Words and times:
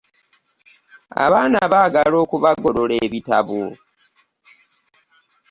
Abaana 1.25 1.59
baagala 1.71 2.15
okubagolola 2.23 2.95
ebitabo. 3.05 3.61